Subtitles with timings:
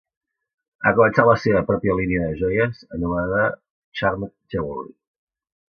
[0.89, 3.45] Ha començat la seva pròpia línia de joies anomenada
[4.01, 4.93] "Charmed Jewelry"